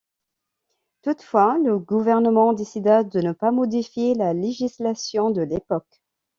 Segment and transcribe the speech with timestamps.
[1.03, 6.01] Toutefois, le gouvernement décida de ne pas modifier la législation de l'époque.